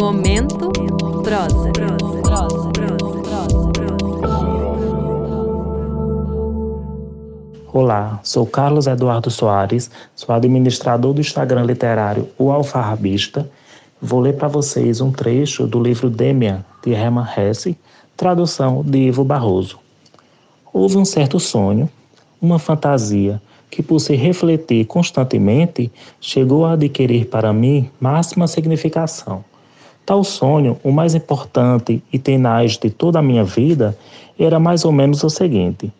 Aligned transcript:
Momento 0.00 0.70
prosa. 1.22 1.72
Olá, 7.72 8.20
sou 8.22 8.46
Carlos 8.46 8.86
Eduardo 8.86 9.30
Soares, 9.30 9.90
sou 10.14 10.34
administrador 10.34 11.12
do 11.12 11.20
Instagram 11.20 11.64
literário 11.64 12.28
O 12.38 12.50
Alfarrabista. 12.50 13.50
Vou 14.00 14.20
ler 14.20 14.36
para 14.36 14.48
vocês 14.48 15.00
um 15.00 15.10
trecho 15.10 15.66
do 15.66 15.82
livro 15.82 16.08
Demian, 16.08 16.64
de 16.84 16.92
Hermann 16.92 17.26
Hesse, 17.36 17.76
tradução 18.16 18.82
de 18.84 18.98
Ivo 18.98 19.24
Barroso. 19.24 19.78
Houve 20.72 20.96
um 20.96 21.04
certo 21.04 21.40
sonho, 21.40 21.90
uma 22.40 22.58
fantasia, 22.58 23.40
que 23.74 23.82
por 23.82 23.98
se 23.98 24.14
refletir 24.14 24.86
constantemente, 24.86 25.90
chegou 26.20 26.64
a 26.64 26.74
adquirir 26.74 27.26
para 27.26 27.52
mim 27.52 27.90
máxima 27.98 28.46
significação. 28.46 29.44
Tal 30.06 30.22
sonho, 30.22 30.78
o 30.84 30.92
mais 30.92 31.12
importante 31.12 32.00
e 32.12 32.16
tenaz 32.16 32.78
de 32.78 32.88
toda 32.88 33.18
a 33.18 33.22
minha 33.22 33.42
vida, 33.42 33.98
era 34.38 34.60
mais 34.60 34.84
ou 34.84 34.92
menos 34.92 35.24
o 35.24 35.28
seguinte: 35.28 35.92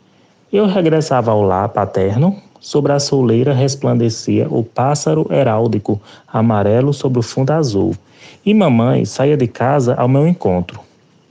eu 0.53 0.67
regressava 0.67 1.33
ao 1.33 1.43
lar 1.43 1.69
paterno, 1.71 2.37
sobre 2.61 2.93
a 2.93 3.01
soleira 3.01 3.53
resplandecia 3.53 4.47
o 4.49 4.63
pássaro 4.63 5.27
heráldico 5.29 6.01
amarelo 6.33 6.93
sobre 6.93 7.19
o 7.19 7.23
fundo 7.23 7.51
azul, 7.51 7.93
e 8.47 8.55
mamãe 8.55 9.05
saía 9.05 9.37
de 9.37 9.49
casa 9.49 9.97
ao 9.97 10.07
meu 10.07 10.29
encontro. 10.29 10.79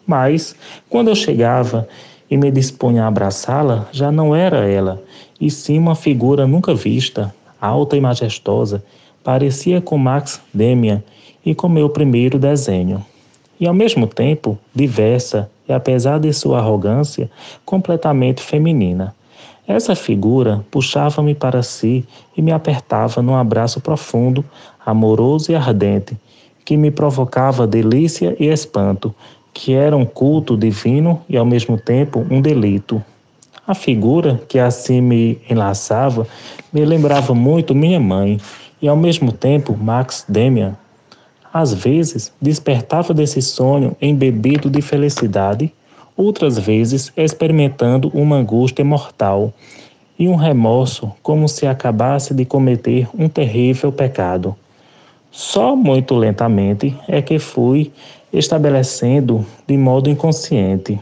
Mas, 0.05 0.53
quando 0.89 1.07
eu 1.07 1.15
chegava 1.15 1.87
e 2.29 2.35
me 2.35 2.51
dispunha 2.51 3.05
a 3.05 3.07
abraçá-la, 3.07 3.87
já 3.93 4.11
não 4.11 4.35
era 4.35 4.67
ela, 4.67 5.01
e 5.43 5.51
sim 5.51 5.77
uma 5.77 5.93
figura 5.93 6.47
nunca 6.47 6.73
vista, 6.73 7.35
alta 7.59 7.97
e 7.97 7.99
majestosa, 7.99 8.81
parecia 9.21 9.81
com 9.81 9.97
Max 9.97 10.41
Demian 10.53 11.03
e 11.45 11.53
com 11.53 11.67
meu 11.67 11.89
primeiro 11.89 12.39
desenho. 12.39 13.05
E 13.59 13.67
ao 13.67 13.73
mesmo 13.73 14.07
tempo, 14.07 14.57
diversa 14.73 15.51
e, 15.67 15.73
apesar 15.73 16.17
de 16.17 16.31
sua 16.31 16.59
arrogância, 16.59 17.29
completamente 17.65 18.41
feminina. 18.41 19.13
Essa 19.67 19.95
figura 19.95 20.63
puxava-me 20.71 21.35
para 21.35 21.61
si 21.61 22.05
e 22.37 22.41
me 22.41 22.53
apertava 22.53 23.21
num 23.21 23.35
abraço 23.35 23.81
profundo, 23.81 24.45
amoroso 24.85 25.51
e 25.51 25.55
ardente, 25.55 26.17
que 26.63 26.77
me 26.77 26.89
provocava 26.89 27.67
delícia 27.67 28.33
e 28.39 28.47
espanto, 28.47 29.13
que 29.53 29.73
era 29.73 29.97
um 29.97 30.05
culto 30.05 30.55
divino 30.55 31.21
e 31.27 31.35
ao 31.35 31.45
mesmo 31.45 31.77
tempo 31.77 32.25
um 32.31 32.41
delito. 32.41 33.03
A 33.65 33.73
figura 33.73 34.41
que 34.49 34.59
assim 34.59 34.99
me 34.99 35.39
enlaçava 35.49 36.27
me 36.71 36.83
lembrava 36.83 37.33
muito 37.33 37.73
minha 37.73 37.97
mãe 37.97 38.37
e 38.81 38.89
ao 38.89 38.97
mesmo 38.97 39.31
tempo 39.31 39.77
Max 39.77 40.25
Demian, 40.27 40.77
às 41.53 41.73
vezes, 41.73 42.33
despertava 42.41 43.13
desse 43.13 43.41
sonho 43.41 43.95
embebido 44.01 44.69
de 44.69 44.81
felicidade, 44.81 45.73
outras 46.17 46.59
vezes 46.59 47.13
experimentando 47.15 48.11
uma 48.13 48.35
angústia 48.35 48.83
mortal 48.83 49.53
e 50.19 50.27
um 50.27 50.35
remorso 50.35 51.13
como 51.23 51.47
se 51.47 51.65
acabasse 51.65 52.33
de 52.33 52.43
cometer 52.43 53.07
um 53.17 53.29
terrível 53.29 53.93
pecado. 53.93 54.53
Só 55.31 55.73
muito 55.73 56.15
lentamente 56.15 56.93
é 57.07 57.21
que 57.21 57.39
fui 57.39 57.93
estabelecendo 58.33 59.45
de 59.65 59.77
modo 59.77 60.09
inconsciente 60.09 60.99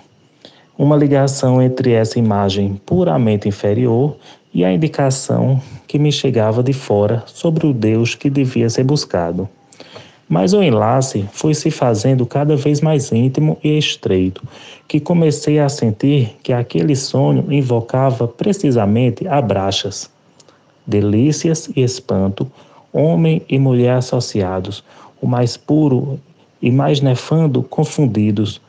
uma 0.82 0.98
ligação 0.98 1.62
entre 1.62 1.92
essa 1.92 2.18
imagem 2.18 2.82
puramente 2.84 3.48
inferior 3.48 4.16
e 4.52 4.66
a 4.66 4.74
indicação 4.74 5.62
que 5.86 6.00
me 6.00 6.12
chegava 6.12 6.64
de 6.64 6.74
fora 6.74 7.24
sobre 7.28 7.68
o 7.68 7.74
Deus 7.74 8.16
que 8.16 8.32
devia 8.32 8.68
ser 8.68 8.84
buscado. 8.84 9.48
Mas 10.28 10.54
o 10.54 10.64
enlace 10.64 11.30
foi 11.32 11.54
se 11.54 11.70
fazendo 11.70 12.26
cada 12.26 12.56
vez 12.56 12.82
mais 12.82 13.12
íntimo 13.12 13.60
e 13.64 13.78
estreito, 13.78 14.42
que 14.88 15.00
comecei 15.00 15.60
a 15.60 15.70
sentir 15.70 16.36
que 16.42 16.52
aquele 16.52 16.96
sonho 16.96 17.54
invocava 17.54 18.28
precisamente 18.28 19.28
abraxas. 19.28 20.10
Delícias 20.88 21.70
e 21.76 21.84
espanto, 21.84 22.52
homem 22.92 23.44
e 23.48 23.60
mulher 23.60 23.98
associados, 23.98 24.84
o 25.22 25.28
mais 25.28 25.56
puro 25.56 26.20
e 26.60 26.72
mais 26.72 27.02
nefando 27.02 27.62
confundidos, 27.62 28.60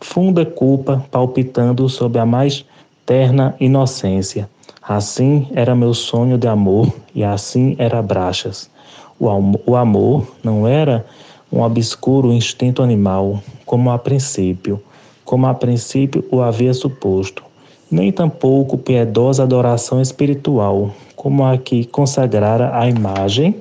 funda 0.00 0.44
culpa 0.44 1.04
palpitando 1.10 1.88
sob 1.88 2.18
a 2.18 2.26
mais 2.26 2.64
terna 3.04 3.54
inocência. 3.60 4.48
Assim 4.82 5.48
era 5.52 5.74
meu 5.74 5.94
sonho 5.94 6.38
de 6.38 6.46
amor 6.46 6.92
e 7.14 7.24
assim 7.24 7.74
era 7.78 8.00
Brachas. 8.02 8.70
O 9.18 9.74
amor 9.74 10.26
não 10.44 10.68
era 10.68 11.04
um 11.50 11.62
obscuro 11.62 12.32
instinto 12.32 12.82
animal, 12.82 13.40
como 13.64 13.90
a 13.90 13.98
princípio, 13.98 14.80
como 15.24 15.46
a 15.46 15.54
princípio 15.54 16.24
o 16.30 16.40
havia 16.40 16.74
suposto, 16.74 17.42
nem 17.90 18.12
tampouco 18.12 18.76
piedosa 18.76 19.42
adoração 19.42 20.00
espiritual, 20.00 20.90
como 21.14 21.44
a 21.44 21.56
que 21.56 21.84
consagrara 21.84 22.78
a 22.78 22.88
imagem 22.88 23.56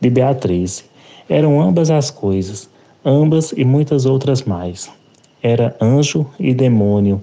de 0.00 0.10
Beatriz. 0.10 0.84
Eram 1.28 1.60
ambas 1.60 1.90
as 1.90 2.10
coisas, 2.10 2.68
ambas 3.04 3.52
e 3.56 3.64
muitas 3.64 4.06
outras 4.06 4.42
mais. 4.42 4.90
Era 5.42 5.76
anjo 5.80 6.26
e 6.38 6.52
demônio, 6.52 7.22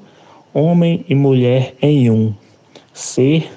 homem 0.53 1.05
e 1.07 1.13
mulher 1.13 1.75
em 1.81 2.09
um, 2.09 2.33
ser 2.93 3.51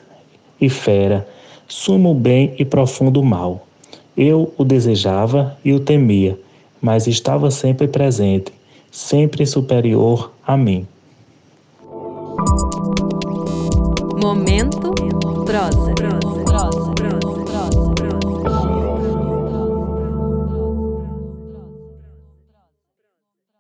e 0.61 0.69
fera, 0.69 1.27
sumo 1.67 2.13
bem 2.15 2.55
e 2.59 2.65
profundo 2.65 3.23
mal. 3.23 3.67
Eu 4.17 4.53
o 4.59 4.65
desejava 4.65 5.57
e 5.65 5.73
o 5.73 5.81
temia, 5.81 6.39
mas 6.81 7.07
estava 7.07 7.51
sempre 7.51 7.89
presente, 7.89 8.53
sempre 8.91 9.47
superior 9.47 10.33
a 10.47 10.57
mim. 10.57 10.87
Momento 14.23 14.93
prosa. 15.47 16.20